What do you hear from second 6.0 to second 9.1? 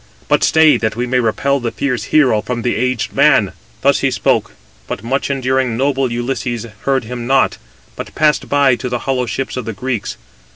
Ulysses heard him not, but passed by to the